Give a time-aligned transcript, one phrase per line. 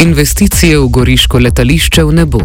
[0.00, 2.40] investicije v goriško letališče v nebo.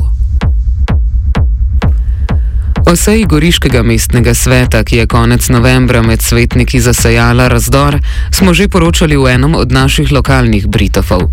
[2.86, 7.98] O seji Goriškega mestnega sveta, ki je konec novembra med svetniki zasajala razdor,
[8.32, 11.32] smo že poročali v enem od naših lokalnih britofov.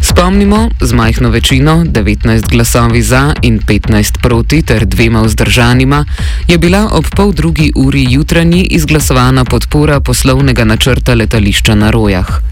[0.00, 6.04] Spomnimo, z majhno večino, 19 glasovi za in 15 proti ter dvema vzdržanima,
[6.48, 12.49] je bila ob pol drugi uri jutranji izglasovana podpora poslovnega načrta letališča na Rojah.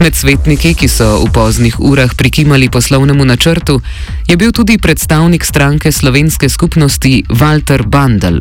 [0.00, 3.80] Med svetniki, ki so v poznih urah prikimali poslovnemu načrtu,
[4.26, 8.40] je bil tudi predstavnik stranke slovenske skupnosti Walter Bandel.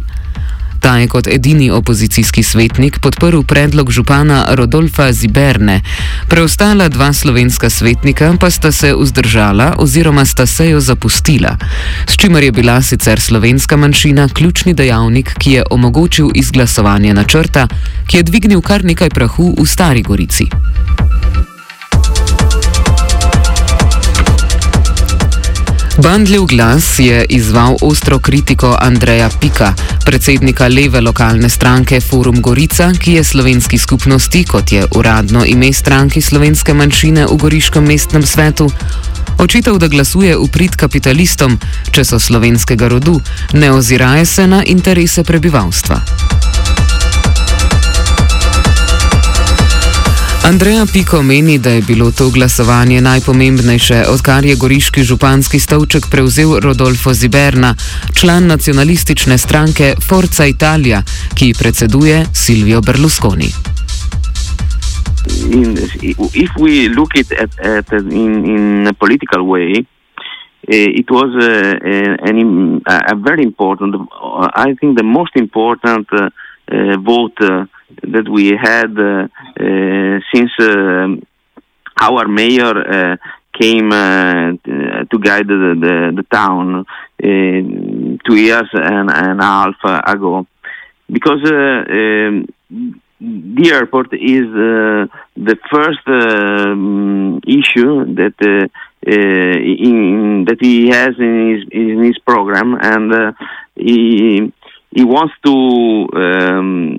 [0.84, 5.82] Ta je kot edini opozicijski svetnik podprl predlog župana Rodolfa Ziberne,
[6.28, 11.56] preostala dva slovenska svetnika pa sta se vzdržala oziroma sta sejo zapustila,
[12.08, 17.68] s čimer je bila sicer slovenska manjšina ključni dejavnik, ki je omogočil izglasovanje načrta,
[18.08, 20.50] ki je dvignil kar nekaj prahu v Stari Gorici.
[25.98, 29.74] Bandljiv glas je izval ostro kritiko Andreja Pika,
[30.06, 36.22] predsednika leve lokalne stranke Forum Gorica, ki je slovenski skupnosti, kot je uradno ime stranki
[36.22, 38.70] slovenske manjšine v Goriškem mestnem svetu,
[39.38, 41.60] očital, da glasuje v prid kapitalistom,
[41.92, 43.20] če so slovenskega rodu,
[43.54, 46.02] ne oziraje se na interese prebivalstva.
[50.44, 56.60] Andreja Piko meni, da je bilo to glasovanje najpomembnejše, odkar je goriški županski stavček prevzel
[56.60, 57.76] Rodolfo Ziberna,
[58.20, 61.02] član nacionalistične stranke Forza Italia,
[61.38, 63.50] ki predseduje Silvio Berlusconi.
[65.52, 65.78] In,
[66.44, 71.80] if we look at it at, in, in a political way, uh, it was a,
[72.92, 73.96] a, a very important,
[74.68, 76.28] I think the most important uh,
[77.00, 77.40] vote.
[77.40, 77.66] Uh,
[78.02, 79.28] that we had uh,
[79.60, 81.08] uh, since uh,
[82.02, 83.18] our mayor
[83.60, 86.86] came to guide the, the, the town
[87.22, 89.76] two years and, and a half
[90.08, 90.48] ago.
[91.10, 92.48] Because um,
[93.24, 96.76] the airport is uh, the first uh,
[97.48, 98.68] issue that uh,
[99.06, 103.36] in, that he has in his in his program, and
[103.76, 104.52] he
[104.96, 106.98] he wants to um,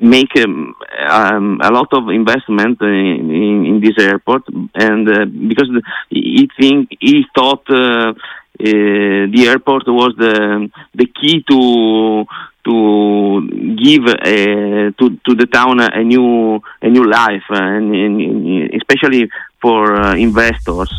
[0.00, 0.74] make um,
[1.08, 4.42] um, a lot of investment in, in, in this airport,
[4.74, 5.70] and uh, because
[6.10, 8.14] he think he thought uh, uh,
[8.58, 12.24] the airport was the the key to
[12.64, 19.28] to give uh, to to the town a new a new life, and, and especially
[19.60, 20.92] for uh, investors.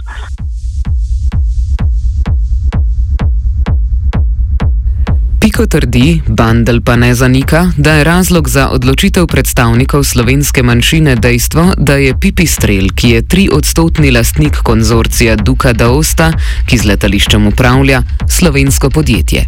[5.47, 11.63] Piko trdi, Bandel pa ne zanika, da je razlog za odločitev predstavnikov slovenske manjšine dejstvo,
[11.77, 16.33] da je Pipi Strel, ki je tri odstotni lastnik konzorcija Duka Daosta,
[16.67, 19.45] ki z letališčem upravlja, slovensko podjetje.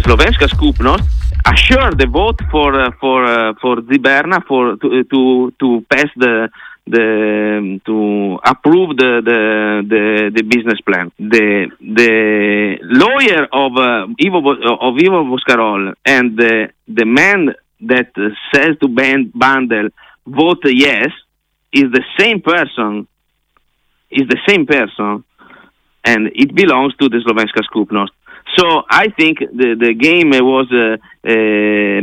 [0.00, 1.04] Slovenska skupnost.
[1.44, 5.20] Assure the vote for uh, for uh, for Ziberna for to to
[5.60, 6.48] to pass the
[6.86, 9.40] the to approve the the
[9.88, 11.10] the, the business plan.
[11.18, 14.38] The the lawyer of uh, Ivo
[14.80, 18.12] of Ivo Boscarol and the the man that
[18.54, 19.90] says to ban, Bandel
[20.26, 21.08] vote yes
[21.72, 23.06] is the same person.
[24.10, 25.24] Is the same person,
[26.04, 28.10] and it belongs to the Slovenska Skupnost.
[28.56, 32.00] So I think the the game was uh, uh,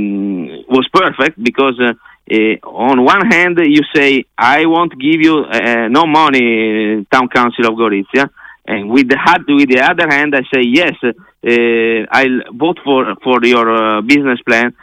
[0.68, 1.80] was perfect because.
[1.80, 1.94] Uh,
[2.32, 7.66] uh, on one hand, you say, I won't give you uh, no money, Town Council
[7.66, 8.30] of Gorizia.
[8.66, 9.18] And with the,
[9.50, 14.40] with the other hand, I say, yes, uh, I'll vote for, for your uh, business
[14.48, 14.74] plan.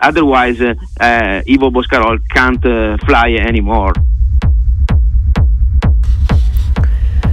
[0.00, 2.62] Otherwise, Ivo Boscarol can't
[3.04, 3.92] fly anymore.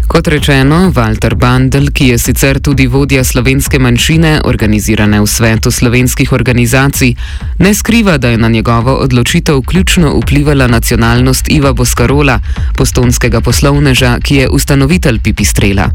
[0.09, 6.34] Kot rečeno, Walter Bandel, ki je sicer tudi vodja slovenske manjšine, organizirane v svetu slovenskih
[6.34, 7.14] organizacij,
[7.62, 12.40] ne skriva, da je na njegovo odločitev ključno vplivala nacionalnost Iva Boskarola,
[12.78, 15.86] postonskega poslovneža, ki je ustanovitelj Pipistrela.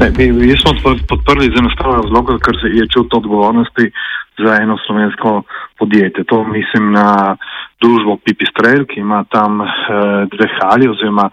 [0.00, 0.74] Ne, mi smo
[1.08, 3.86] podprli z enostavnim razlogom, ker se je čutil odgovornosti
[4.42, 5.42] za eno slovensko
[5.78, 6.24] podjetje.
[6.24, 7.36] To mislim na
[7.80, 9.66] družbo Pipistrel, ki ima tam eh,
[10.34, 11.30] dve hali oziroma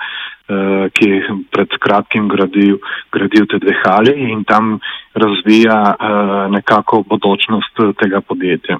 [0.93, 2.79] ki je pred kratkim gradil,
[3.11, 4.79] gradil te dve hali in tam
[5.13, 8.79] razvija eh, nekako bodočnost tega podjetja.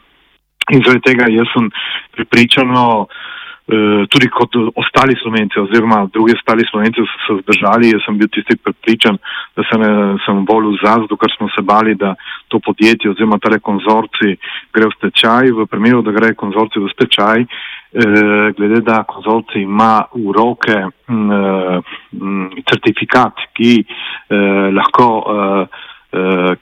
[0.72, 1.70] In zaradi tega jaz sem
[2.16, 8.18] pripričano, eh, tudi kot ostali slovenci oziroma drugi ostali slovenci so se zdržali, jaz sem
[8.18, 9.18] bil tisti pripričan,
[9.56, 9.92] da se ne,
[10.26, 12.16] sem bolj v zazdu, ker smo se bali, da
[12.48, 14.38] to podjetje oziroma tale konzorci
[14.74, 15.52] gre v stečaj.
[15.52, 17.46] V primeru, da gre konzorci v stečaj,
[17.94, 20.78] glede da konzorci ima v roke
[22.66, 23.86] certifikat, ki
[24.74, 25.08] lahko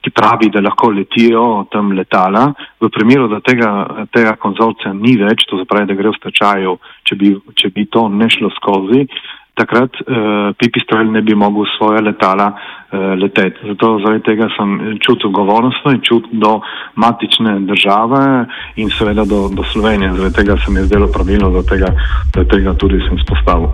[0.00, 2.46] ki pravi, da lahko letijo tam letala.
[2.80, 3.68] V primeru, da tega,
[4.12, 8.06] tega konzorcija ni več, to zapravi, da gre v stečaju, če bi, če bi to
[8.08, 9.04] ne šlo skozi,
[9.54, 13.58] takrat uh, pipistrel ne bi mogel svoje letala uh, leteti.
[13.68, 16.60] Zato zaradi tega sem čutil govornost in čut do
[16.96, 18.46] matične države
[18.76, 20.14] in seveda do, do Slovenije.
[20.14, 21.92] Zaradi tega se mi je zdelo pravilno, da tega,
[22.34, 23.68] da tega tudi sem spostavil.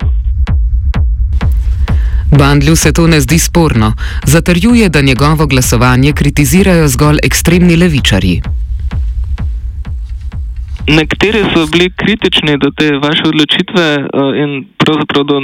[2.38, 3.92] Bandlju se to ne zdi sporno.
[4.24, 8.40] Zatrjuje, da njegovo glasovanje kritizirajo zgolj ekstremni levičari.
[10.88, 15.40] Nekateri so bili kritični do te vaše odločitve uh, in pravzaprav do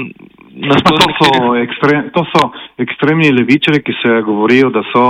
[0.71, 1.17] nasplošnih.
[1.21, 2.43] To, ekstrem, to so
[2.79, 5.05] ekstremni levičari, ki se govorijo, da, so,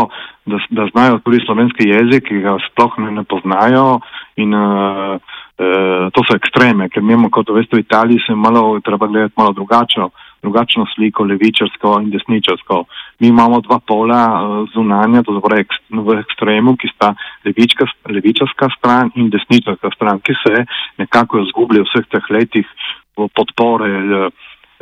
[0.46, 4.00] da, da znajo tudi slovenski jezik, ki ga sploh ne, ne poznajo.
[4.36, 9.06] In, uh, uh, to so ekstreme, ker imamo, kot veste, v Italiji se malo treba
[9.06, 10.10] gledati malo drugače
[10.44, 12.84] drugačno sliko, levičarsko in desničarsko.
[13.20, 15.42] Mi imamo dva pola uh, zunanja, to je
[15.90, 17.14] v ekstremu, ki sta
[17.46, 20.64] levička, levičarska stran in desničarska stran, ki se
[20.98, 22.66] nekako izgubljajo v vseh teh letih
[23.14, 24.30] podpore.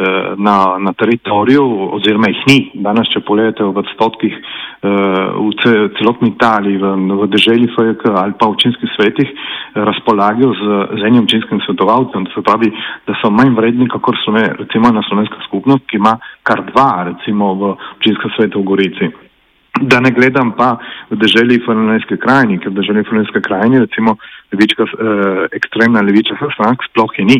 [0.03, 1.63] Eh, na, na teritoriju,
[1.95, 2.59] oziroma jih ni.
[2.83, 4.89] Danes, če pogledate v odstotkih eh,
[5.37, 6.91] v celotni Italiji, v,
[7.21, 9.31] v deželi FJK ali pa v občinskih svetih,
[9.77, 12.25] razpolagajo z, z enim občinskim svetovalcem.
[12.27, 12.73] To se pravi,
[13.07, 14.19] da so manj vredni, kot
[14.59, 19.13] recimo na slovenska skupnost, ki ima kar dva, recimo v občinskem svetu v Gorici.
[19.87, 20.81] Da ne gledam pa
[21.13, 24.19] v deželi Fernandske krajini, ker v deželi Fernandske krajini, recimo,
[24.51, 27.39] levička, eh, ekstremna levičarska stranka sploh je ni.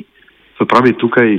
[0.61, 1.37] Se pravi, tukaj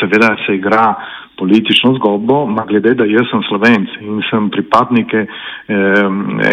[0.00, 0.94] seveda se igra
[1.38, 5.26] politično zgodbo, ma glede, da jaz sem slovenc in sem pripadnik eh,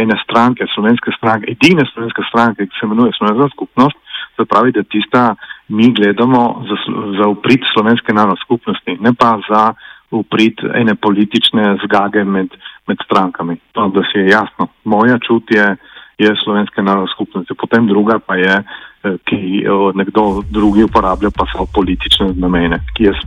[0.01, 3.97] ene stranke, slovenske stranke, edine slovenske stranke, ki se imenuje Slovenska skupnost,
[4.35, 5.35] se pravi, da tista
[5.67, 6.77] mi gledamo za,
[7.19, 9.73] za uprit slovenske narod skupnosti, ne pa za
[10.11, 12.49] uprit ene politične zgage med,
[12.87, 13.57] med strankami.
[13.71, 14.67] To, da si je jasno.
[14.83, 15.75] Moja čut je,
[16.17, 18.63] je slovenske narod skupnosti, potem druga pa je,
[19.01, 23.21] ki jo nekdo drugi uporablja, pa so politične namene, ki jaz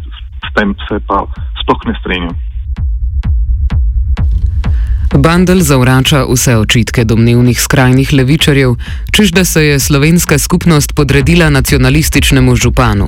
[0.45, 1.25] s tem se pa
[1.63, 2.37] sploh ne strinjam.
[5.15, 8.75] Bandel zavrača vse očitke domnevnih skrajnih levičarjev,
[9.15, 13.07] čež da se je slovenska skupnost podredila nacionalističnemu županu.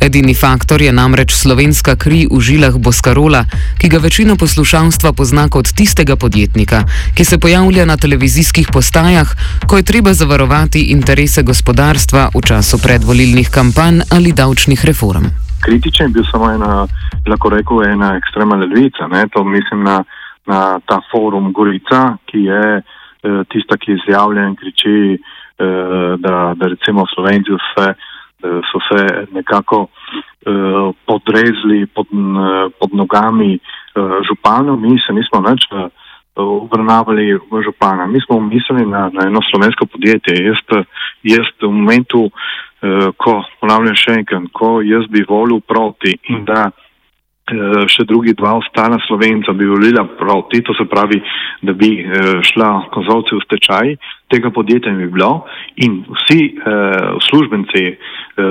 [0.00, 3.44] Edini faktor je namreč slovenska kri v žilah Boskarola,
[3.80, 6.84] ki ga večina poslušalstva pozna kot tistega podjetnika,
[7.14, 9.32] ki se pojavlja na televizijskih postajah,
[9.66, 16.24] ko je treba zavarovati interese gospodarstva v času predvolilnih kampanj ali davčnih reform kritičen, bil
[16.30, 16.86] samo ena,
[17.26, 19.08] lahko rekel, ena ekstremna levica.
[19.10, 19.26] Ne?
[19.34, 20.04] To mislim na,
[20.46, 26.70] na ta forum Gorica, ki je eh, tista, ki izjavlja in kriči, eh, da, da
[26.74, 27.88] recimo Slovenci vse,
[28.42, 33.60] so se nekako eh, podrezli pod, eh, pod nogami eh,
[34.28, 35.68] županov, mi se nismo več.
[35.72, 35.88] Eh,
[36.36, 38.04] Obrnavali v župana.
[38.06, 40.34] Mi smo mislili na, na eno slovensko podjetje.
[40.44, 40.58] Jaz,
[41.24, 42.28] jaz v momentu,
[42.86, 46.85] Eh, ko ponavljam še enkrat, ko jaz bi volil proti in da eh,
[47.86, 51.20] še drugi dva ostala slovenca bi volila proti, to se pravi,
[51.62, 53.96] da bi eh, šla konzorci v stečaj,
[54.32, 55.46] tega podjetja bi bilo
[55.78, 56.40] in vsi
[57.14, 57.82] uslužbenci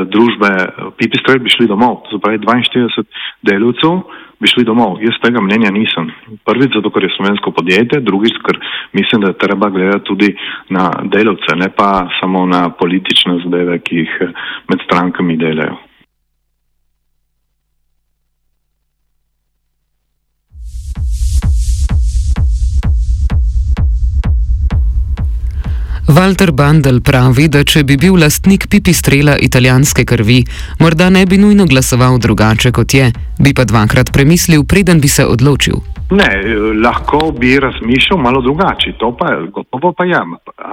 [0.08, 0.52] družbe
[0.96, 3.04] Pipistrel bi šli domov, to se pravi 42
[3.44, 4.00] delovcev
[4.40, 5.00] bi šli domov.
[5.04, 6.10] Jaz tega mnenja nisem.
[6.48, 8.60] Prvič, zato ker je slovensko podjetje, drugič, ker
[8.94, 10.32] mislim, da treba gledati tudi
[10.70, 14.16] na delavce, ne pa samo na politične zadeve, ki jih
[14.72, 15.80] med strankami delajo.
[26.15, 30.38] Walter Bandel pravi, da če bi bil lastnik pipistrela italijanske krvi,
[30.79, 33.10] morda ne bi nujno glasoval drugače kot je,
[33.43, 35.81] bi pa dvakrat premislil, preden bi se odločil.
[36.15, 36.29] Ne,
[36.86, 40.22] lahko bi razmišljal malo drugače, to pa je, gotovo pa je.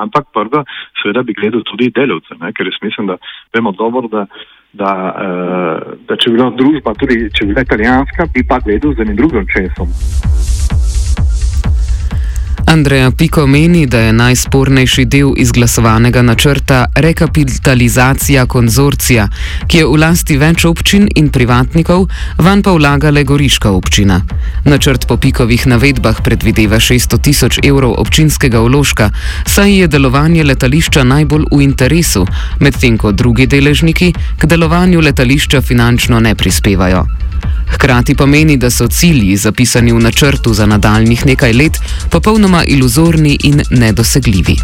[0.05, 0.63] Ampak prvo,
[1.03, 2.53] seveda bi gledal tudi delavce, ne?
[2.55, 3.19] ker jaz mislim, da
[3.57, 4.27] vemo dobro, da,
[4.79, 8.95] da, uh, da če bi bila družba, tudi če bi bila italijanska, bi pa gledal
[8.95, 9.91] za enim drugim česom.
[12.73, 19.27] Andreja Piko meni, da je najspornejši del izglasovanega načrta rekapitalizacija konzorcija,
[19.69, 22.07] ki je v lasti več občin in privatnikov,
[22.39, 24.23] van pa vlaga le Goriška občina.
[24.65, 29.11] Načrt po Pikovih navedbah predvideva 600 tisoč evrov občinskega vložka,
[29.45, 32.25] saj je delovanje letališča najbolj v interesu,
[32.61, 37.05] medtem ko drugi deležniki k delovanju letališča finančno ne prispevajo.
[37.73, 41.79] Hkrati pa meni, da so cilji, zapisani v načrtu za nadaljnih nekaj let,
[42.11, 44.57] popolnoma iluzorni in nedosegljivi.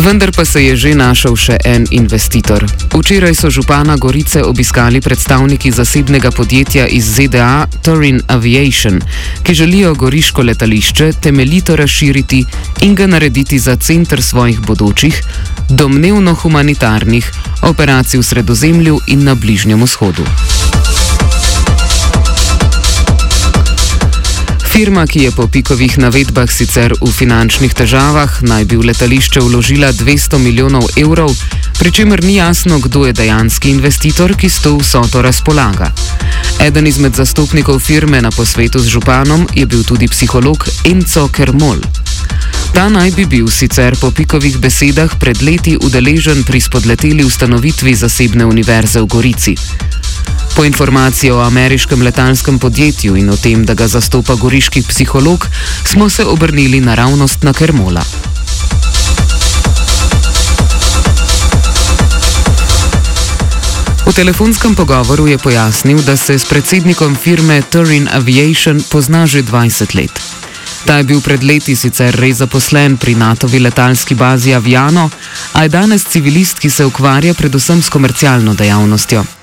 [0.00, 2.64] Vendar pa se je že našel še en investitor.
[2.88, 8.96] Včeraj so župana Gorice obiskali predstavniki zasebnega podjetja iz ZDA Turin Aviation,
[9.44, 12.44] ki želijo goriško letališče temeljito razširiti
[12.80, 15.22] in ga narediti za center svojih bodočih,
[15.68, 17.30] domnevno humanitarnih
[17.62, 20.24] operacij v Sredozemlju in na Bližnjem vzhodu.
[24.80, 29.90] Firma, ki je po pikovih navedbah sicer v finančnih težavah, naj bi v letališče vložila
[29.92, 31.36] 200 milijonov evrov,
[31.76, 35.92] pri čemer ni jasno, kdo je dejanski investitor, ki s to vsoto razpolaga.
[36.64, 41.84] Eden izmed zastopnikov firme na posvetu z županom je bil tudi psiholog Enzo Kermol.
[42.72, 48.48] Ta naj bi bil sicer po pikovih besedah pred leti udeležen pri spodleteli ustanovitvi zasebne
[48.48, 49.54] univerze v Gorici.
[50.56, 55.46] Po informaciji o ameriškem letalskem podjetju in o tem, da ga zastopa goriški psiholog,
[55.84, 58.04] smo se obrnili naravnost na Kermola.
[64.06, 69.94] V telefonskem pogovoru je pojasnil, da se s predsednikom firme Turin Aviation pozna že 20
[69.94, 70.10] let.
[70.84, 75.10] Ta je bil pred leti sicer res zaposlen pri NATO-vi letalski bazi Aviano,
[75.52, 79.39] a je danes civilist, ki se ukvarja predvsem s komercialno dejavnostjo.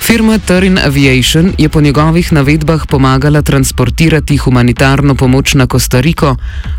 [0.00, 6.36] Firma Turin Aviation je po njegovih navedbah pomagala transportirati humanitarno pomoč na Kostariko,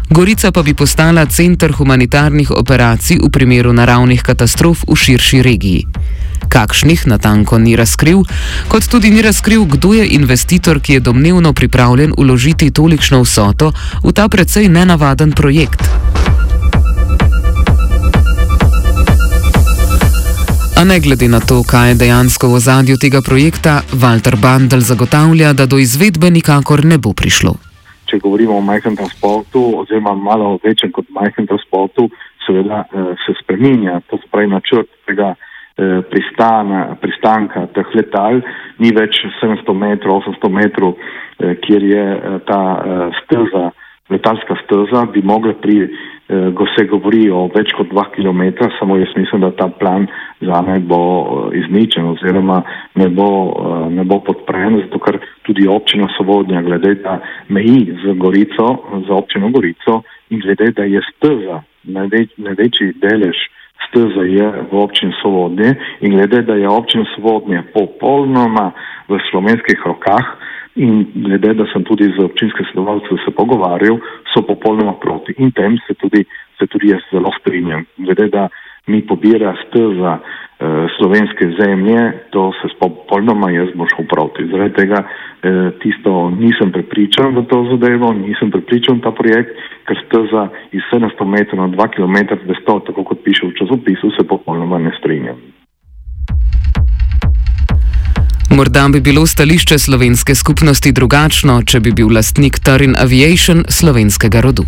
[0.10, 5.86] Gorica pa bi postala center humanitarnih operacij v primeru naravnih katastrof v širši regiji.
[6.50, 8.24] Kakšnih natanko ni razkril,
[8.68, 13.72] kot tudi ni razkril, kdo je investitor, ki je domnevno pripravljen uložiti tolikšno vsoto
[14.04, 15.80] v ta precej nenavaden projekt.
[20.82, 25.54] A ne glede na to, kaj je dejansko v ozadju tega projekta, Walter Bandel zagotavlja,
[25.54, 27.54] da do izvedbe nikakor ne bo prišlo.
[28.10, 32.08] Če govorimo o majhnem transportu, oziroma malo večjem kot majhnem transportu,
[32.48, 38.42] seveda eh, se spremenja, to se pravi načrt tega eh, pristana, pristanka teh letal,
[38.82, 42.06] ni več 700 metrov, 800 metrov, eh, kjer je
[42.50, 42.62] ta
[43.22, 43.70] steza,
[44.10, 45.86] letalska steza, bi mogla pri
[46.56, 48.42] ko se govori o več kot 2 km,
[48.80, 50.08] samo jaz mislim, da ta plan
[50.42, 51.02] za me bo
[51.54, 52.62] izničen oziroma
[52.96, 53.30] ne bo,
[53.90, 57.20] ne bo podpren, zato ker tudi občina Sovodnja glede, da
[57.50, 58.70] meji z Gorico,
[59.08, 63.48] za občino Gorico in glede, da je steza, največ, največji delež
[63.90, 68.72] steza je v občini Sovodnje in glede, da je občina Sovodnje popolnoma
[69.10, 70.38] v slovenskih rokah,
[70.76, 74.00] In glede, da sem tudi z občinskim svetovalcem se pogovarjal,
[74.32, 75.36] so popolnoma proti.
[75.38, 76.24] In tem se tudi,
[76.60, 77.84] se tudi jaz zelo strinjam.
[77.98, 78.48] Glede, da
[78.88, 84.48] mi pobira steza eh, slovenske zemlje, to se popolnoma jaz bom šel proti.
[84.48, 89.52] Zaradi tega eh, tisto nisem prepričan v to zadevo, nisem prepričan v ta projekt,
[89.86, 92.18] ker steza iz 700 metrov na 2 km,
[92.88, 95.61] tako kot piše v časopisu, se popolnoma ne strinjam.
[98.52, 104.66] Morda bi bilo stališče slovenske skupnosti drugačno, če bi bil lastnik Turin Aviation slovenskega rodu.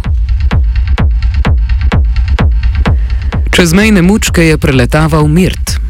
[3.51, 5.82] Čez mejne mučke je preletaval Mirt.